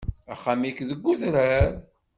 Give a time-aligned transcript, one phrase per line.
[0.33, 1.69] Axxam-ik deg udrar.